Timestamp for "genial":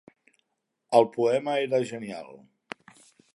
1.91-2.33